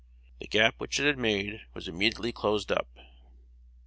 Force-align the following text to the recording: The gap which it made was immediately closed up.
The 0.39 0.47
gap 0.47 0.73
which 0.79 0.99
it 0.99 1.15
made 1.15 1.61
was 1.75 1.87
immediately 1.87 2.31
closed 2.31 2.71
up. 2.71 2.87